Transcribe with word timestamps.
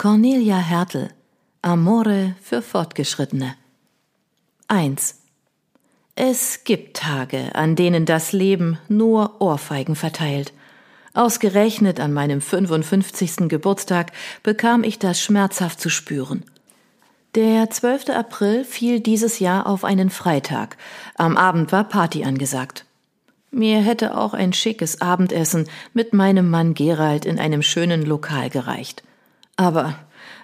Cornelia 0.00 0.58
Hertel 0.58 1.10
Amore 1.60 2.36
für 2.40 2.62
Fortgeschrittene 2.62 3.56
1. 4.68 5.22
Es 6.14 6.62
gibt 6.62 6.96
Tage, 6.96 7.52
an 7.56 7.74
denen 7.74 8.06
das 8.06 8.30
Leben 8.30 8.78
nur 8.88 9.40
Ohrfeigen 9.40 9.96
verteilt. 9.96 10.52
Ausgerechnet 11.14 11.98
an 11.98 12.12
meinem 12.12 12.40
55. 12.40 13.48
Geburtstag 13.48 14.12
bekam 14.44 14.84
ich 14.84 15.00
das 15.00 15.20
schmerzhaft 15.20 15.80
zu 15.80 15.88
spüren. 15.88 16.44
Der 17.34 17.68
12. 17.68 18.10
April 18.10 18.64
fiel 18.64 19.00
dieses 19.00 19.40
Jahr 19.40 19.66
auf 19.66 19.82
einen 19.82 20.10
Freitag. 20.10 20.76
Am 21.16 21.36
Abend 21.36 21.72
war 21.72 21.82
Party 21.82 22.22
angesagt. 22.22 22.84
Mir 23.50 23.80
hätte 23.80 24.16
auch 24.16 24.32
ein 24.32 24.52
schickes 24.52 25.00
Abendessen 25.00 25.68
mit 25.92 26.12
meinem 26.12 26.48
Mann 26.50 26.74
Gerald 26.74 27.24
in 27.24 27.40
einem 27.40 27.62
schönen 27.62 28.02
Lokal 28.06 28.48
gereicht. 28.48 29.02
Aber 29.58 29.96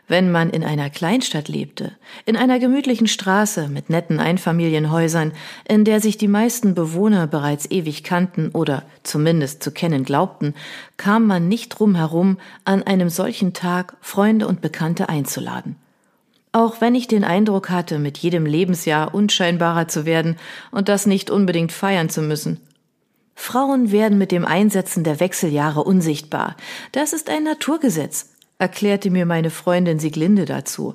wenn 0.09 0.33
man 0.33 0.51
in 0.51 0.65
einer 0.65 0.91
Kleinstadt 0.91 1.49
lebte, 1.49 1.93
in 2.27 2.36
einer 2.36 2.59
gemütlichen 2.59 3.07
Straße 3.07 3.68
mit 3.68 3.89
netten 3.89 4.18
Einfamilienhäusern, 4.18 5.32
in 5.68 5.85
der 5.85 6.00
sich 6.00 6.18
die 6.18 6.29
meisten 6.29 6.75
Bewohner 6.75 7.29
bereits 7.29 7.71
ewig 7.71 8.03
kannten 8.03 8.50
oder 8.50 8.82
zumindest 9.05 9.63
zu 9.63 9.71
kennen 9.71 10.05
glaubten, 10.05 10.55
kam 10.96 11.27
man 11.27 11.49
nicht 11.49 11.71
drum 11.71 11.95
herum, 11.95 12.39
an 12.64 12.82
einem 12.82 13.08
solchen 13.08 13.53
Tag 13.55 13.96
Freunde 14.00 14.49
und 14.49 14.61
Bekannte 14.61 15.08
einzuladen. 15.08 15.77
Auch 16.50 16.81
wenn 16.81 16.96
ich 16.96 17.07
den 17.07 17.25
Eindruck 17.25 17.71
hatte, 17.71 18.00
mit 18.00 18.19
jedem 18.19 18.46
Lebensjahr 18.46 19.14
unscheinbarer 19.14 19.86
zu 19.86 20.07
werden 20.07 20.36
und 20.72 20.89
das 20.89 21.07
nicht 21.07 21.31
unbedingt 21.31 21.71
feiern 21.71 22.11
zu 22.11 22.21
müssen. 22.21 22.61
Frauen 23.36 23.91
werden 23.91 24.19
mit 24.19 24.33
dem 24.33 24.44
Einsetzen 24.44 25.03
der 25.03 25.19
Wechseljahre 25.19 25.83
unsichtbar. 25.83 26.57
Das 26.93 27.13
ist 27.13 27.31
ein 27.31 27.43
Naturgesetz 27.43 28.33
erklärte 28.64 29.11
mir 29.11 29.27
meine 29.27 29.50
Freundin 29.50 29.99
Sieglinde 29.99 30.46
dazu. 30.46 30.95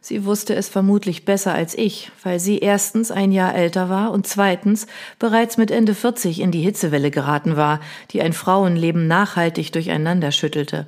Sie 0.00 0.24
wusste 0.24 0.54
es 0.54 0.70
vermutlich 0.70 1.26
besser 1.26 1.52
als 1.52 1.76
ich, 1.76 2.10
weil 2.22 2.40
sie 2.40 2.58
erstens 2.58 3.10
ein 3.10 3.32
Jahr 3.32 3.54
älter 3.54 3.90
war 3.90 4.12
und 4.12 4.26
zweitens 4.26 4.86
bereits 5.18 5.58
mit 5.58 5.70
Ende 5.70 5.94
40 5.94 6.40
in 6.40 6.50
die 6.52 6.62
Hitzewelle 6.62 7.10
geraten 7.10 7.54
war, 7.54 7.80
die 8.12 8.22
ein 8.22 8.32
Frauenleben 8.32 9.06
nachhaltig 9.06 9.72
durcheinander 9.72 10.32
schüttelte. 10.32 10.86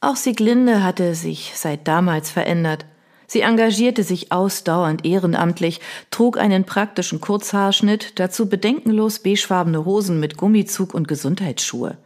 Auch 0.00 0.16
Sieglinde 0.16 0.82
hatte 0.82 1.14
sich 1.14 1.52
seit 1.54 1.86
damals 1.86 2.30
verändert. 2.30 2.84
Sie 3.28 3.42
engagierte 3.42 4.02
sich 4.02 4.32
ausdauernd 4.32 5.06
ehrenamtlich, 5.06 5.80
trug 6.10 6.36
einen 6.36 6.64
praktischen 6.64 7.20
Kurzhaarschnitt, 7.20 8.18
dazu 8.18 8.48
bedenkenlos 8.48 9.20
beigefarbene 9.20 9.84
Hosen 9.84 10.18
mit 10.18 10.36
Gummizug 10.36 10.94
und 10.94 11.06
Gesundheitsschuhe. 11.06 11.96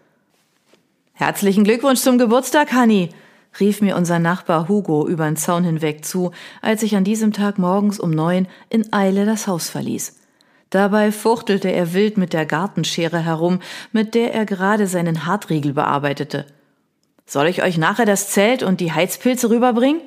Herzlichen 1.20 1.65
Glückwunsch 1.65 1.98
zum 1.98 2.17
Geburtstag, 2.17 2.72
Hanni, 2.72 3.09
rief 3.60 3.80
mir 3.80 3.96
unser 3.96 4.18
Nachbar 4.18 4.68
Hugo 4.68 5.06
übern 5.06 5.36
Zaun 5.36 5.64
hinweg 5.64 6.04
zu, 6.04 6.32
als 6.62 6.82
ich 6.82 6.96
an 6.96 7.04
diesem 7.04 7.32
Tag 7.32 7.58
morgens 7.58 7.98
um 7.98 8.10
neun 8.10 8.46
in 8.68 8.92
Eile 8.92 9.27
das 9.27 9.46
Haus 9.46 9.68
verließ. 9.70 10.16
Dabei 10.70 11.12
fuchtelte 11.12 11.72
er 11.72 11.94
wild 11.94 12.19
mit 12.19 12.32
der 12.32 12.44
Gartenschere 12.44 13.20
herum, 13.20 13.60
mit 13.92 14.14
der 14.14 14.34
er 14.34 14.44
gerade 14.44 14.86
seinen 14.86 15.24
Hartriegel 15.24 15.72
bearbeitete. 15.72 16.44
Soll 17.26 17.46
ich 17.46 17.62
euch 17.62 17.78
nachher 17.78 18.06
das 18.06 18.30
Zelt 18.30 18.62
und 18.62 18.80
die 18.80 18.92
Heizpilze 18.92 19.50
rüberbringen? 19.50 20.00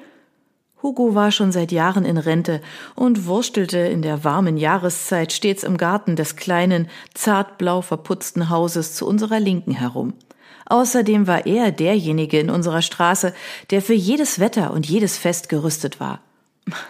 Hugo 0.82 1.14
war 1.14 1.32
schon 1.32 1.52
seit 1.52 1.72
Jahren 1.72 2.06
in 2.06 2.18
Rente 2.18 2.62
und 2.96 3.28
wurstelte 3.28 3.78
in 3.78 4.02
der 4.02 4.24
warmen 4.24 4.58
Jahreszeit 4.58 5.32
stets 5.32 5.64
im 5.64 5.78
Garten 5.78 6.16
des 6.16 6.36
kleinen, 6.36 6.90
zartblau 7.14 7.82
verputzten 7.82 8.50
Hauses 8.50 8.96
zu 8.96 9.06
unserer 9.06 9.40
Linken 9.40 9.74
herum. 9.74 10.14
Außerdem 10.72 11.28
war 11.28 11.46
er 11.46 11.74
derjenige 11.74 12.40
in 12.40 12.50
unserer 12.50 12.82
Straße, 12.82 13.34
der 13.72 13.82
für 13.82 13.94
jedes 13.94 14.40
Wetter 14.40 14.72
und 14.72 14.88
jedes 14.88 15.18
Fest 15.18 15.50
gerüstet 15.50 16.00
war. 16.00 16.22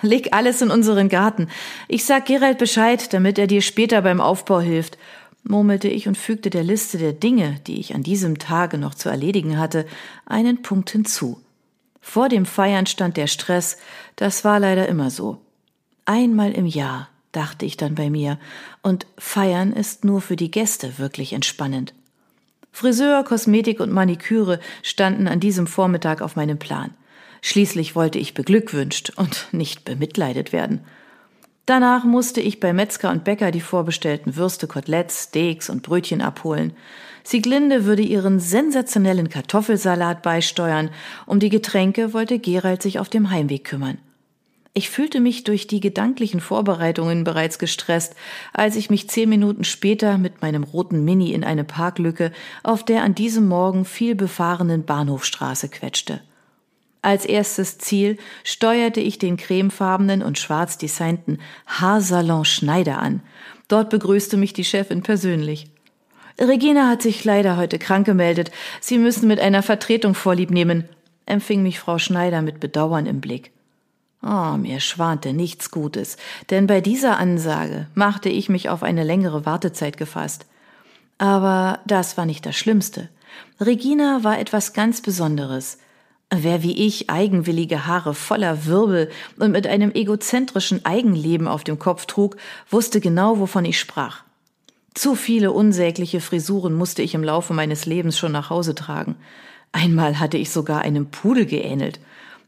Leg 0.03 0.33
alles 0.33 0.61
in 0.61 0.69
unseren 0.69 1.09
Garten. 1.09 1.47
Ich 1.87 2.05
sag 2.05 2.27
Gerald 2.27 2.59
Bescheid, 2.59 3.11
damit 3.11 3.39
er 3.39 3.47
dir 3.47 3.63
später 3.63 4.03
beim 4.03 4.21
Aufbau 4.21 4.59
hilft, 4.59 4.99
murmelte 5.43 5.87
ich 5.87 6.07
und 6.07 6.15
fügte 6.15 6.51
der 6.51 6.63
Liste 6.63 6.99
der 6.99 7.13
Dinge, 7.13 7.59
die 7.65 7.79
ich 7.79 7.95
an 7.95 8.03
diesem 8.03 8.37
Tage 8.37 8.77
noch 8.77 8.93
zu 8.93 9.09
erledigen 9.09 9.57
hatte, 9.57 9.87
einen 10.27 10.61
Punkt 10.61 10.91
hinzu. 10.91 11.41
Vor 12.01 12.29
dem 12.29 12.45
Feiern 12.45 12.85
stand 12.85 13.17
der 13.17 13.25
Stress, 13.25 13.77
das 14.15 14.45
war 14.45 14.59
leider 14.59 14.87
immer 14.89 15.09
so. 15.09 15.41
Einmal 16.05 16.51
im 16.51 16.67
Jahr, 16.67 17.09
dachte 17.31 17.65
ich 17.65 17.77
dann 17.77 17.95
bei 17.95 18.11
mir, 18.11 18.37
und 18.83 19.07
Feiern 19.17 19.73
ist 19.73 20.05
nur 20.05 20.21
für 20.21 20.35
die 20.35 20.51
Gäste 20.51 20.99
wirklich 20.99 21.33
entspannend. 21.33 21.95
Friseur, 22.71 23.23
Kosmetik 23.23 23.79
und 23.79 23.91
Maniküre 23.91 24.59
standen 24.81 25.27
an 25.27 25.39
diesem 25.39 25.67
Vormittag 25.67 26.21
auf 26.21 26.35
meinem 26.35 26.57
Plan. 26.57 26.93
Schließlich 27.41 27.95
wollte 27.95 28.19
ich 28.19 28.33
beglückwünscht 28.33 29.13
und 29.15 29.47
nicht 29.51 29.83
bemitleidet 29.83 30.53
werden. 30.53 30.81
Danach 31.65 32.03
musste 32.03 32.41
ich 32.41 32.59
bei 32.59 32.73
Metzger 32.73 33.11
und 33.11 33.23
Bäcker 33.23 33.51
die 33.51 33.61
vorbestellten 33.61 34.35
Würste, 34.35 34.67
Koteletts, 34.67 35.25
Steaks 35.25 35.69
und 35.69 35.83
Brötchen 35.83 36.21
abholen. 36.21 36.73
Sieglinde 37.23 37.85
würde 37.85 38.01
ihren 38.01 38.39
sensationellen 38.39 39.29
Kartoffelsalat 39.29 40.23
beisteuern. 40.23 40.89
Um 41.27 41.39
die 41.39 41.49
Getränke 41.49 42.13
wollte 42.13 42.39
Gerald 42.39 42.81
sich 42.81 42.99
auf 42.99 43.09
dem 43.09 43.29
Heimweg 43.29 43.63
kümmern. 43.63 43.99
Ich 44.73 44.89
fühlte 44.89 45.19
mich 45.19 45.43
durch 45.43 45.67
die 45.67 45.81
gedanklichen 45.81 46.39
Vorbereitungen 46.39 47.25
bereits 47.25 47.59
gestresst, 47.59 48.15
als 48.53 48.77
ich 48.77 48.89
mich 48.89 49.09
zehn 49.09 49.27
Minuten 49.27 49.65
später 49.65 50.17
mit 50.17 50.41
meinem 50.41 50.63
roten 50.63 51.03
Mini 51.03 51.33
in 51.33 51.43
eine 51.43 51.65
Parklücke 51.65 52.31
auf 52.63 52.85
der 52.85 53.03
an 53.03 53.13
diesem 53.13 53.49
Morgen 53.49 53.83
viel 53.83 54.15
befahrenen 54.15 54.85
Bahnhofstraße 54.85 55.67
quetschte. 55.67 56.21
Als 57.01 57.25
erstes 57.25 57.79
Ziel 57.79 58.17
steuerte 58.45 59.01
ich 59.01 59.19
den 59.19 59.35
cremefarbenen 59.35 60.23
und 60.23 60.39
schwarz 60.39 60.77
designten 60.77 61.39
Haarsalon 61.65 62.45
Schneider 62.45 62.99
an. 62.99 63.21
Dort 63.67 63.89
begrüßte 63.89 64.37
mich 64.37 64.53
die 64.53 64.63
Chefin 64.63 65.01
persönlich. 65.01 65.67
Regina 66.39 66.87
hat 66.87 67.01
sich 67.01 67.25
leider 67.25 67.57
heute 67.57 67.77
krank 67.77 68.05
gemeldet. 68.05 68.51
Sie 68.79 68.97
müssen 68.97 69.27
mit 69.27 69.39
einer 69.39 69.63
Vertretung 69.63 70.15
vorlieb 70.15 70.49
nehmen, 70.49 70.85
empfing 71.25 71.61
mich 71.61 71.79
Frau 71.79 71.97
Schneider 71.97 72.41
mit 72.41 72.61
Bedauern 72.61 73.05
im 73.05 73.19
Blick. 73.19 73.51
Oh, 74.23 74.55
mir 74.57 74.79
schwante 74.79 75.33
nichts 75.33 75.71
Gutes, 75.71 76.17
denn 76.51 76.67
bei 76.67 76.79
dieser 76.79 77.17
Ansage 77.17 77.87
machte 77.95 78.29
ich 78.29 78.49
mich 78.49 78.69
auf 78.69 78.83
eine 78.83 79.03
längere 79.03 79.45
Wartezeit 79.45 79.97
gefasst. 79.97 80.45
Aber 81.17 81.79
das 81.85 82.17
war 82.17 82.25
nicht 82.25 82.45
das 82.45 82.55
Schlimmste. 82.55 83.09
Regina 83.59 84.23
war 84.23 84.39
etwas 84.39 84.73
ganz 84.73 85.01
Besonderes. 85.01 85.79
Wer 86.33 86.63
wie 86.63 86.87
ich 86.87 87.09
eigenwillige 87.09 87.87
Haare 87.87 88.13
voller 88.13 88.65
Wirbel 88.65 89.09
und 89.37 89.51
mit 89.51 89.67
einem 89.67 89.91
egozentrischen 89.91 90.85
Eigenleben 90.85 91.47
auf 91.47 91.63
dem 91.63 91.77
Kopf 91.77 92.05
trug, 92.05 92.37
wusste 92.69 93.01
genau, 93.01 93.39
wovon 93.39 93.65
ich 93.65 93.79
sprach. 93.79 94.23
Zu 94.93 95.15
viele 95.15 95.51
unsägliche 95.51 96.21
Frisuren 96.21 96.73
musste 96.73 97.01
ich 97.01 97.13
im 97.13 97.23
Laufe 97.23 97.53
meines 97.53 97.85
Lebens 97.85 98.17
schon 98.17 98.31
nach 98.31 98.49
Hause 98.49 98.75
tragen. 98.75 99.15
Einmal 99.71 100.19
hatte 100.19 100.37
ich 100.37 100.51
sogar 100.51 100.81
einem 100.81 101.07
Pudel 101.07 101.45
geähnelt, 101.45 101.99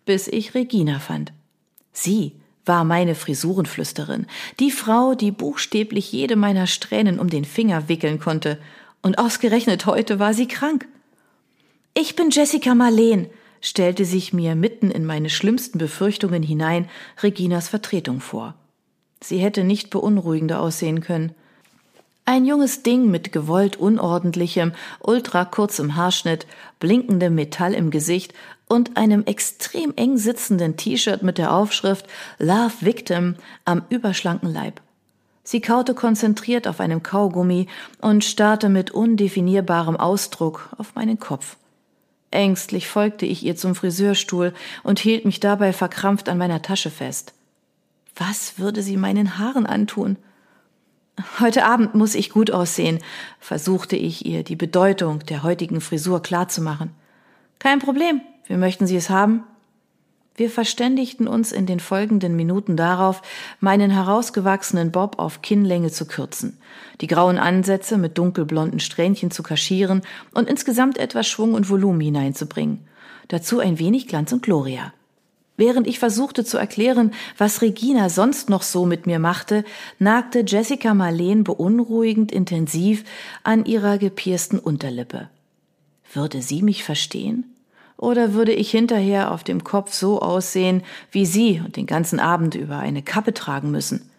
bis 0.06 0.28
ich 0.28 0.54
Regina 0.54 1.00
fand. 1.00 1.34
Sie 1.94 2.34
war 2.66 2.84
meine 2.84 3.16
Frisurenflüsterin, 3.16 4.26
die 4.60 4.72
Frau, 4.72 5.16
die 5.16 5.32
buchstäblich 5.32 6.12
jede 6.12 6.36
meiner 6.36 6.68
Strähnen 6.68 7.20
um 7.20 7.30
den 7.30 7.46
Finger 7.46 7.88
wickeln 7.88 8.20
konnte, 8.20 8.58
und 9.02 9.18
ausgerechnet 9.18 9.86
heute 9.86 10.18
war 10.18 10.34
sie 10.34 10.48
krank. 10.48 10.88
Ich 11.94 12.16
bin 12.16 12.30
Jessica 12.32 12.74
Marleen, 12.74 13.28
stellte 13.62 14.06
sich 14.06 14.34
mir 14.34 14.56
mitten 14.56 14.90
in 14.92 15.06
meine 15.06 15.30
schlimmsten 15.30 15.78
Befürchtungen 15.78 16.42
hinein 16.42 16.90
Reginas 17.22 17.68
Vertretung 17.68 18.22
vor. 18.22 18.56
Sie 19.22 19.38
hätte 19.38 19.64
nicht 19.64 19.90
beunruhigender 19.90 20.60
aussehen 20.60 21.02
können. 21.02 21.34
Ein 22.26 22.46
junges 22.46 22.84
Ding 22.84 23.12
mit 23.12 23.34
gewollt 23.34 23.76
unordentlichem, 23.76 24.72
ultra 25.02 25.44
kurzem 25.44 25.98
Haarschnitt, 25.98 26.48
blinkendem 26.80 27.36
Metall 27.36 27.74
im 27.74 27.92
Gesicht 27.92 28.34
und 28.70 28.96
einem 28.96 29.26
extrem 29.26 29.94
eng 29.98 30.18
sitzenden 30.18 30.78
T-Shirt 30.78 31.22
mit 31.22 31.38
der 31.38 31.54
Aufschrift 31.54 32.08
Love 32.40 32.74
Victim 32.80 33.36
am 33.66 33.84
überschlanken 33.90 34.54
Leib. 34.54 34.80
Sie 35.44 35.60
kaute 35.60 35.94
konzentriert 35.94 36.66
auf 36.66 36.80
einem 36.80 37.04
Kaugummi 37.04 37.68
und 38.00 38.24
starrte 38.24 38.70
mit 38.70 38.92
undefinierbarem 38.92 39.98
Ausdruck 39.98 40.70
auf 40.78 40.96
meinen 40.96 41.20
Kopf. 41.20 41.58
Ängstlich 42.32 42.88
folgte 42.88 43.26
ich 43.26 43.44
ihr 43.44 43.58
zum 43.58 43.76
Friseurstuhl 43.76 44.54
und 44.84 45.00
hielt 45.00 45.26
mich 45.26 45.42
dabei 45.42 45.74
verkrampft 45.74 46.30
an 46.30 46.38
meiner 46.38 46.62
Tasche 46.62 46.90
fest. 46.90 47.34
Was 48.16 48.58
würde 48.58 48.82
sie 48.82 48.96
meinen 48.96 49.38
Haaren 49.38 49.66
antun? 49.66 50.16
Heute 51.40 51.66
Abend 51.66 51.94
muss 51.94 52.16
ich 52.16 52.32
gut 52.32 52.50
aussehen, 52.50 53.00
versuchte 53.40 53.96
ich 53.96 54.26
ihr 54.26 54.44
die 54.44 54.56
Bedeutung 54.56 55.20
der 55.20 55.44
heutigen 55.44 55.80
Frisur 55.80 56.24
klarzumachen. 56.24 56.90
Kein 57.60 57.80
Problem, 57.80 58.22
wie 58.48 58.58
möchten 58.58 58.88
Sie 58.88 58.96
es 58.96 59.12
haben? 59.12 59.44
Wir 60.36 60.50
verständigten 60.50 61.28
uns 61.28 61.52
in 61.52 61.68
den 61.68 61.80
folgenden 61.80 62.36
Minuten 62.36 62.76
darauf, 62.76 63.22
meinen 63.60 63.92
herausgewachsenen 63.92 64.92
Bob 64.92 65.20
auf 65.20 65.44
Kinnlänge 65.44 65.92
zu 65.92 66.08
kürzen, 66.08 66.58
die 67.02 67.08
grauen 67.08 67.38
Ansätze 67.38 68.00
mit 68.00 68.18
dunkelblonden 68.18 68.80
Strähnchen 68.80 69.30
zu 69.30 69.44
kaschieren 69.44 70.02
und 70.34 70.50
insgesamt 70.50 70.98
etwas 70.98 71.28
Schwung 71.28 71.54
und 71.54 71.70
Volumen 71.70 72.02
hineinzubringen. 72.02 72.88
dazu 73.28 73.60
ein 73.60 73.78
wenig 73.78 74.08
Glanz 74.08 74.34
und 74.34 74.42
Gloria. 74.42 74.92
Während 75.56 75.86
ich 75.86 76.00
versuchte 76.00 76.44
zu 76.44 76.58
erklären, 76.58 77.12
was 77.38 77.62
Regina 77.62 78.10
sonst 78.10 78.50
noch 78.50 78.64
so 78.64 78.86
mit 78.86 79.06
mir 79.06 79.20
machte, 79.20 79.64
nagte 80.00 80.44
Jessica 80.46 80.94
Marleen 80.94 81.44
beunruhigend 81.44 82.32
intensiv 82.32 83.04
an 83.44 83.66
ihrer 83.66 84.00
gepiersten 84.00 84.58
Unterlippe. 84.58 85.30
Würde 86.12 86.42
sie 86.42 86.64
mich 86.64 86.84
verstehen? 86.84 87.46
Oder 87.98 88.34
würde 88.34 88.52
ich 88.52 88.72
hinterher 88.72 89.32
auf 89.32 89.44
dem 89.44 89.64
Kopf 89.64 89.94
so 89.94 90.20
aussehen, 90.22 90.82
wie 91.12 91.26
sie 91.26 91.62
und 91.64 91.78
den 91.78 91.86
ganzen 91.86 92.20
Abend 92.20 92.56
über 92.56 92.80
eine 92.80 93.04
Kappe 93.04 93.34
tragen 93.34 93.70
müssen? 93.70 94.10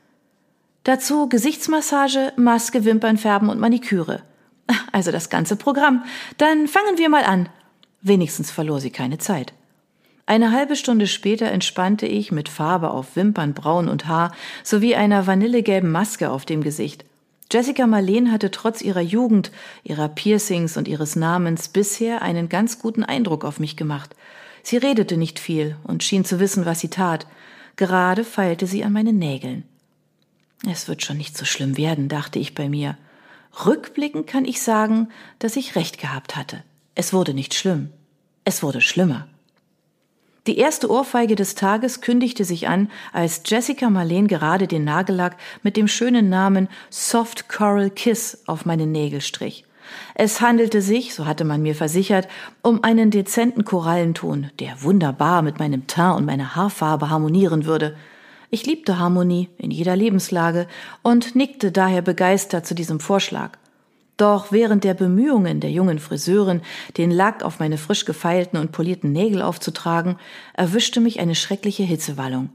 Dazu 0.85 1.29
Gesichtsmassage, 1.29 2.33
Maske, 2.37 2.85
Wimpernfärben 2.85 3.49
und 3.49 3.59
Maniküre. 3.59 4.23
Also 4.93 5.11
das 5.11 5.29
ganze 5.29 5.57
Programm. 5.57 6.05
Dann 6.39 6.69
fangen 6.69 6.97
wir 6.97 7.09
mal 7.09 7.25
an. 7.25 7.49
Wenigstens 8.01 8.51
verlor 8.51 8.81
sie 8.81 8.91
keine 8.91 9.19
Zeit. 9.19 9.53
Eine 10.27 10.53
halbe 10.53 10.75
Stunde 10.75 11.07
später 11.07 11.47
entspannte 11.47 12.07
ich 12.07 12.33
mit 12.33 12.49
Farbe 12.49 12.91
auf 12.91 13.15
Wimpern, 13.15 13.53
Brauen 13.53 13.89
und 13.89 14.07
Haar 14.07 14.33
sowie 14.63 14.95
einer 14.95 15.27
vanillegelben 15.27 15.91
Maske 15.91 16.31
auf 16.31 16.47
dem 16.47 16.63
Gesicht. 16.63 17.05
Jessica 17.53 17.87
Marleen 17.87 18.33
hatte 18.33 18.51
trotz 18.51 18.81
ihrer 18.81 19.03
Jugend, 19.03 19.53
ihrer 19.83 20.09
Piercings 20.09 20.79
und 20.79 20.89
ihres 20.89 21.15
Namens 21.15 21.69
bisher 21.69 22.23
einen 22.23 22.49
ganz 22.49 22.79
guten 22.79 23.05
Eindruck 23.05 23.45
auf 23.45 23.61
mich 23.61 23.77
gemacht. 23.77 24.17
Sie 24.63 24.79
redete 24.79 25.19
nicht 25.19 25.39
viel 25.39 25.77
und 25.85 26.03
schien 26.03 26.25
zu 26.25 26.41
wissen, 26.41 26.65
was 26.65 26.81
sie 26.81 26.89
tat. 26.89 27.27
Gerade 27.77 28.25
feilte 28.25 28.67
sie 28.67 28.83
an 28.83 28.95
meinen 28.95 29.19
Nägeln. 29.19 29.65
Es 30.67 30.89
wird 30.89 31.05
schon 31.05 31.19
nicht 31.19 31.37
so 31.37 31.45
schlimm 31.45 31.77
werden, 31.77 32.09
dachte 32.09 32.39
ich 32.39 32.55
bei 32.55 32.71
mir. 32.71 32.97
Rückblickend 33.67 34.27
kann 34.27 34.47
ich 34.47 34.63
sagen, 34.63 35.09
dass 35.39 35.57
ich 35.57 35.77
recht 35.77 35.99
gehabt 35.99 36.35
hatte. 36.35 36.65
Es 36.95 37.13
wurde 37.13 37.35
nicht 37.35 37.53
schlimm. 37.55 37.91
Es 38.45 38.63
wurde 38.63 38.81
schlimmer. 38.81 39.29
Die 40.47 40.59
erste 40.59 40.91
Ohrfeige 40.91 41.37
des 41.37 41.55
Tages 41.55 42.03
kündigte 42.03 42.45
sich 42.45 42.69
an, 42.69 42.91
als 43.15 43.41
Jessica 43.47 43.89
Marleen 43.89 44.29
gerade 44.29 44.67
den 44.67 44.85
Nagellack 44.85 45.39
mit 45.63 45.79
dem 45.79 45.89
schönen 45.89 46.29
Namen 46.29 46.69
Soft 46.91 47.49
Coral 47.49 47.89
Kiss 47.89 48.43
auf 48.47 48.67
meine 48.67 48.87
Nägel 48.87 49.23
strich. 49.23 49.65
Es 50.15 50.43
handelte 50.43 50.83
sich, 50.83 51.15
so 51.15 51.25
hatte 51.25 51.45
man 51.45 51.63
mir 51.63 51.75
versichert, 51.75 52.29
um 52.61 52.85
einen 52.85 53.11
dezenten 53.11 53.65
Korallenton, 53.65 54.51
der 54.61 54.83
wunderbar 54.83 55.41
mit 55.41 55.59
meinem 55.59 55.87
Teint 55.87 56.19
und 56.19 56.27
meiner 56.27 56.55
Haarfarbe 56.55 57.09
harmonieren 57.09 57.65
würde. 57.65 57.97
Ich 58.51 58.67
liebte 58.67 58.99
Harmonie 58.99 59.49
in 59.57 59.71
jeder 59.71 59.97
Lebenslage 59.97 60.67
und 61.03 61.35
nickte 61.35 61.73
daher 61.73 62.03
begeistert 62.03 62.67
zu 62.67 62.75
diesem 62.75 63.01
Vorschlag. 63.01 63.53
Doch 64.17 64.53
während 64.53 64.85
der 64.85 64.95
Bemühungen 64.95 65.61
der 65.61 65.71
jungen 65.71 65.99
Friseurin, 65.99 66.63
den 66.97 67.11
Lack 67.11 67.43
auf 67.43 67.59
meine 67.59 67.79
frisch 67.79 68.05
gefeilten 68.05 68.59
und 68.59 68.73
polierten 68.73 69.13
Nägel 69.13 69.43
aufzutragen, 69.43 70.17
erwischte 70.55 71.01
mich 71.01 71.19
eine 71.19 71.35
schreckliche 71.35 71.83
Hitzewallung. 71.83 72.51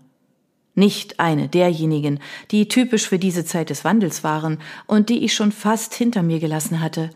Nicht 0.75 1.19
eine 1.19 1.49
derjenigen, 1.49 2.19
die 2.51 2.69
typisch 2.69 3.09
für 3.09 3.19
diese 3.19 3.43
Zeit 3.43 3.69
des 3.69 3.83
Wandels 3.83 4.23
waren 4.23 4.59
und 4.87 5.09
die 5.09 5.25
ich 5.25 5.33
schon 5.33 5.51
fast 5.51 5.93
hinter 5.93 6.23
mir 6.23 6.39
gelassen 6.39 6.79
hatte. 6.79 7.09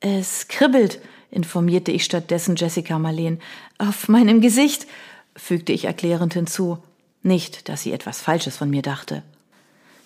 Es 0.00 0.48
kribbelt, 0.48 1.00
informierte 1.30 1.92
ich 1.92 2.04
stattdessen 2.04 2.56
Jessica 2.56 2.98
Marleen. 2.98 3.40
Auf 3.76 4.08
meinem 4.08 4.40
Gesicht, 4.40 4.86
fügte 5.36 5.72
ich 5.72 5.84
erklärend 5.84 6.34
hinzu. 6.34 6.78
Nicht, 7.22 7.68
dass 7.68 7.82
sie 7.82 7.92
etwas 7.92 8.20
Falsches 8.20 8.56
von 8.56 8.70
mir 8.70 8.82
dachte. 8.82 9.22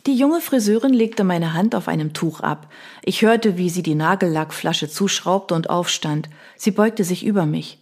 Die 0.06 0.15
junge 0.15 0.41
Friseurin 0.41 0.93
legte 0.93 1.25
meine 1.25 1.53
Hand 1.53 1.75
auf 1.75 1.89
einem 1.89 2.12
Tuch 2.12 2.41
ab. 2.41 2.73
Ich 3.05 3.23
hörte, 3.23 3.59
wie 3.59 3.69
sie 3.69 3.83
die 3.83 3.95
Nagellackflasche 3.95 4.89
zuschraubte 4.89 5.55
und 5.55 5.71
aufstand. 5.71 6.29
Sie 6.56 6.71
beugte 6.71 7.05
sich 7.05 7.25
über 7.25 7.47
mich. 7.47 7.79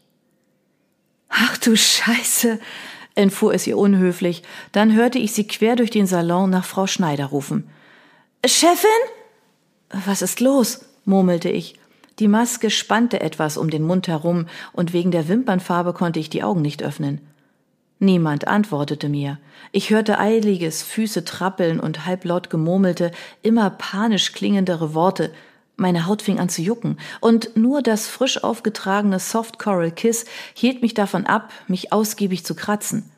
Ach 1.29 1.57
du 1.59 1.77
Scheiße, 1.77 2.59
entfuhr 3.15 3.55
es 3.55 3.67
ihr 3.67 3.79
unhöflich. 3.79 4.43
Dann 4.73 4.95
hörte 4.95 5.19
ich 5.19 5.33
sie 5.33 5.47
quer 5.47 5.77
durch 5.77 5.91
den 5.91 6.07
Salon 6.07 6.51
nach 6.51 6.65
Frau 6.65 6.87
Schneider 6.87 7.27
rufen. 7.27 7.69
Chefin? 8.45 8.89
Was 9.91 10.23
ist 10.23 10.41
los? 10.41 10.85
murmelte 11.05 11.49
ich. 11.49 11.79
Die 12.19 12.29
Maske 12.29 12.71
spannte 12.71 13.21
etwas 13.21 13.59
um 13.59 13.71
den 13.71 13.83
Mund 13.83 14.09
herum, 14.09 14.47
und 14.73 14.93
wegen 14.93 15.11
der 15.11 15.29
Wimpernfarbe 15.29 15.93
konnte 15.93 16.19
ich 16.19 16.31
die 16.31 16.43
Augen 16.43 16.63
nicht 16.63 16.83
öffnen. 16.83 17.21
Niemand 17.99 18.47
antwortete 18.47 19.09
mir. 19.09 19.39
Ich 19.73 19.91
hörte 19.91 20.19
eiliges 20.19 20.83
Füße 20.83 21.25
trappeln 21.25 21.81
und 21.81 22.05
halblaut 22.05 22.51
gemurmelte, 22.51 23.11
immer 23.43 23.71
panisch 23.71 24.33
klingendere 24.33 24.93
Worte. 24.95 25.33
Meine 25.77 26.07
Haut 26.07 26.21
fing 26.23 26.39
an 26.39 26.49
zu 26.49 26.63
jucken, 26.63 26.99
und 27.21 27.57
nur 27.57 27.83
das 27.83 28.07
frisch 28.07 28.43
aufgetragene 28.43 29.19
Soft 29.19 29.59
Coral 29.59 29.91
Kiss 29.91 30.27
hielt 30.55 30.83
mich 30.83 30.95
davon 30.95 31.27
ab, 31.27 31.51
mich 31.69 31.93
ausgiebig 31.93 32.45
zu 32.45 32.55
kratzen. 32.55 33.11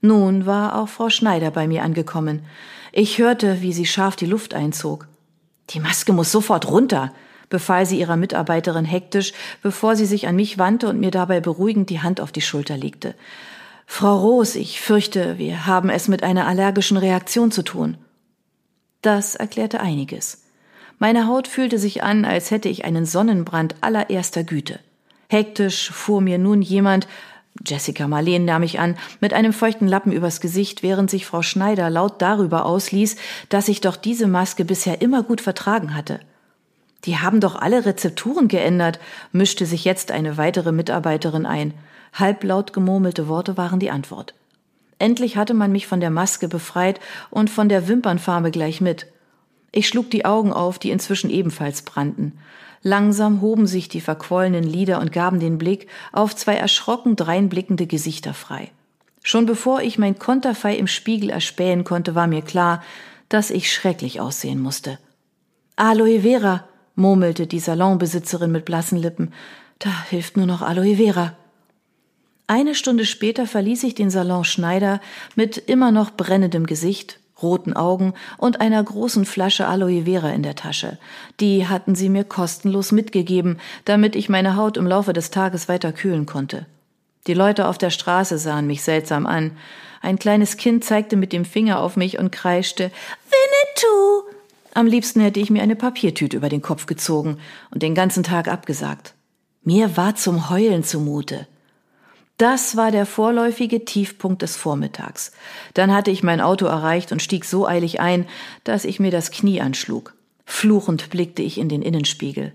Nun 0.00 0.46
war 0.46 0.78
auch 0.78 0.88
Frau 0.88 1.10
Schneider 1.10 1.50
bei 1.50 1.68
mir 1.68 1.82
angekommen. 1.82 2.42
Ich 2.90 3.18
hörte, 3.18 3.62
wie 3.62 3.72
sie 3.72 3.86
scharf 3.86 4.16
die 4.16 4.26
Luft 4.26 4.54
einzog. 4.54 5.08
Die 5.70 5.80
Maske 5.80 6.12
muss 6.12 6.32
sofort 6.32 6.68
runter, 6.68 7.12
befahl 7.48 7.86
sie 7.86 8.00
ihrer 8.00 8.16
Mitarbeiterin 8.16 8.84
hektisch, 8.84 9.32
bevor 9.62 9.94
sie 9.94 10.06
sich 10.06 10.26
an 10.26 10.36
mich 10.36 10.58
wandte 10.58 10.88
und 10.88 10.98
mir 10.98 11.10
dabei 11.10 11.40
beruhigend 11.40 11.88
die 11.90 12.00
Hand 12.00 12.20
auf 12.20 12.32
die 12.32 12.40
Schulter 12.40 12.76
legte. 12.76 13.14
Frau 13.86 14.18
Roos, 14.18 14.54
ich 14.54 14.80
fürchte, 14.80 15.38
wir 15.38 15.66
haben 15.66 15.90
es 15.90 16.08
mit 16.08 16.22
einer 16.22 16.46
allergischen 16.46 16.96
Reaktion 16.96 17.50
zu 17.50 17.62
tun. 17.62 17.98
Das 19.02 19.34
erklärte 19.34 19.80
einiges. 19.80 20.44
Meine 20.98 21.26
Haut 21.26 21.48
fühlte 21.48 21.78
sich 21.78 22.02
an, 22.02 22.24
als 22.24 22.50
hätte 22.50 22.68
ich 22.68 22.84
einen 22.84 23.06
Sonnenbrand 23.06 23.74
allererster 23.80 24.44
Güte. 24.44 24.78
Hektisch 25.28 25.90
fuhr 25.90 26.20
mir 26.20 26.38
nun 26.38 26.62
jemand, 26.62 27.08
Jessica 27.66 28.08
Marleen 28.08 28.44
nahm 28.44 28.62
ich 28.62 28.80
an, 28.80 28.96
mit 29.20 29.34
einem 29.34 29.52
feuchten 29.52 29.86
Lappen 29.86 30.12
übers 30.12 30.40
Gesicht, 30.40 30.82
während 30.82 31.10
sich 31.10 31.26
Frau 31.26 31.42
Schneider 31.42 31.90
laut 31.90 32.22
darüber 32.22 32.64
ausließ, 32.66 33.16
dass 33.48 33.68
ich 33.68 33.80
doch 33.80 33.96
diese 33.96 34.26
Maske 34.26 34.64
bisher 34.64 35.02
immer 35.02 35.22
gut 35.22 35.40
vertragen 35.40 35.94
hatte. 35.94 36.20
Die 37.04 37.18
haben 37.18 37.40
doch 37.40 37.56
alle 37.56 37.84
Rezepturen 37.84 38.48
geändert, 38.48 39.00
mischte 39.32 39.66
sich 39.66 39.84
jetzt 39.84 40.12
eine 40.12 40.36
weitere 40.36 40.72
Mitarbeiterin 40.72 41.46
ein. 41.46 41.74
Halblaut 42.12 42.72
gemurmelte 42.72 43.28
Worte 43.28 43.56
waren 43.56 43.80
die 43.80 43.90
Antwort. 43.90 44.34
Endlich 44.98 45.36
hatte 45.36 45.54
man 45.54 45.72
mich 45.72 45.86
von 45.88 46.00
der 46.00 46.10
Maske 46.10 46.46
befreit 46.46 47.00
und 47.30 47.50
von 47.50 47.68
der 47.68 47.88
Wimpernfarbe 47.88 48.52
gleich 48.52 48.80
mit. 48.80 49.06
Ich 49.72 49.88
schlug 49.88 50.10
die 50.10 50.24
Augen 50.24 50.52
auf, 50.52 50.78
die 50.78 50.90
inzwischen 50.90 51.30
ebenfalls 51.30 51.82
brannten. 51.82 52.38
Langsam 52.82 53.40
hoben 53.40 53.66
sich 53.66 53.88
die 53.88 54.00
verquollenen 54.00 54.64
Lider 54.64 55.00
und 55.00 55.12
gaben 55.12 55.40
den 55.40 55.58
Blick 55.58 55.88
auf 56.12 56.36
zwei 56.36 56.54
erschrocken 56.54 57.16
dreinblickende 57.16 57.86
Gesichter 57.86 58.34
frei. 58.34 58.70
Schon 59.22 59.46
bevor 59.46 59.80
ich 59.82 59.98
mein 59.98 60.18
Konterfei 60.18 60.76
im 60.76 60.88
Spiegel 60.88 61.30
erspähen 61.30 61.84
konnte, 61.84 62.14
war 62.14 62.26
mir 62.26 62.42
klar, 62.42 62.82
dass 63.28 63.50
ich 63.50 63.72
schrecklich 63.72 64.20
aussehen 64.20 64.60
musste. 64.60 64.98
Aloe 65.76 66.20
Vera, 66.20 66.64
murmelte 66.94 67.46
die 67.46 67.60
Salonbesitzerin 67.60 68.52
mit 68.52 68.64
blassen 68.64 68.98
Lippen. 68.98 69.32
Da 69.78 69.90
hilft 70.08 70.36
nur 70.36 70.46
noch 70.46 70.62
Aloe 70.62 70.96
Vera. 70.96 71.34
Eine 72.46 72.74
Stunde 72.74 73.06
später 73.06 73.46
verließ 73.46 73.82
ich 73.84 73.94
den 73.94 74.10
Salon 74.10 74.44
Schneider 74.44 75.00
mit 75.34 75.56
immer 75.56 75.90
noch 75.90 76.10
brennendem 76.10 76.66
Gesicht, 76.66 77.18
roten 77.42 77.72
Augen 77.72 78.14
und 78.38 78.60
einer 78.60 78.82
großen 78.82 79.24
Flasche 79.24 79.66
Aloe 79.66 80.04
Vera 80.04 80.30
in 80.30 80.42
der 80.42 80.54
Tasche. 80.54 80.98
Die 81.40 81.66
hatten 81.66 81.94
sie 81.94 82.08
mir 82.08 82.24
kostenlos 82.24 82.92
mitgegeben, 82.92 83.58
damit 83.84 84.16
ich 84.16 84.28
meine 84.28 84.56
Haut 84.56 84.76
im 84.76 84.86
Laufe 84.86 85.12
des 85.12 85.30
Tages 85.30 85.68
weiter 85.68 85.92
kühlen 85.92 86.26
konnte. 86.26 86.66
Die 87.26 87.34
Leute 87.34 87.68
auf 87.68 87.78
der 87.78 87.90
Straße 87.90 88.38
sahen 88.38 88.66
mich 88.66 88.82
seltsam 88.82 89.26
an. 89.26 89.52
Ein 90.00 90.18
kleines 90.18 90.56
Kind 90.56 90.84
zeigte 90.84 91.16
mit 91.16 91.32
dem 91.32 91.44
Finger 91.44 91.80
auf 91.80 91.96
mich 91.96 92.18
und 92.18 92.32
kreischte 92.32 92.90
Winnetou. 93.30 94.41
Am 94.74 94.86
liebsten 94.86 95.20
hätte 95.20 95.40
ich 95.40 95.50
mir 95.50 95.62
eine 95.62 95.76
Papiertüte 95.76 96.36
über 96.36 96.48
den 96.48 96.62
Kopf 96.62 96.86
gezogen 96.86 97.38
und 97.70 97.82
den 97.82 97.94
ganzen 97.94 98.22
Tag 98.22 98.48
abgesagt. 98.48 99.14
Mir 99.62 99.96
war 99.96 100.16
zum 100.16 100.50
Heulen 100.50 100.82
zumute. 100.82 101.46
Das 102.38 102.76
war 102.76 102.90
der 102.90 103.06
vorläufige 103.06 103.84
Tiefpunkt 103.84 104.42
des 104.42 104.56
Vormittags. 104.56 105.32
Dann 105.74 105.94
hatte 105.94 106.10
ich 106.10 106.22
mein 106.22 106.40
Auto 106.40 106.66
erreicht 106.66 107.12
und 107.12 107.22
stieg 107.22 107.44
so 107.44 107.68
eilig 107.68 108.00
ein, 108.00 108.26
dass 108.64 108.84
ich 108.84 108.98
mir 108.98 109.10
das 109.10 109.30
Knie 109.30 109.60
anschlug. 109.60 110.14
Fluchend 110.46 111.10
blickte 111.10 111.42
ich 111.42 111.58
in 111.58 111.68
den 111.68 111.82
Innenspiegel. 111.82 112.52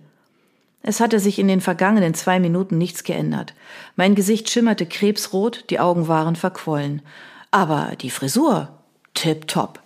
Es 0.81 1.00
hatte 1.00 1.19
sich 1.19 1.39
in 1.39 1.47
den 1.47 1.62
vergangenen 1.62 2.13
zwei 2.13 2.39
Minuten 2.39 2.77
nichts 2.77 3.03
geändert. 3.03 3.53
Mein 3.95 4.15
Gesicht 4.15 4.50
schimmerte 4.50 4.86
krebsrot, 4.86 5.65
die 5.69 5.79
Augen 5.79 6.07
waren 6.07 6.36
verquollen. 6.36 7.01
Aber 7.51 7.93
die 8.01 8.09
Frisur, 8.09 8.69
tipptopp. 9.13 9.79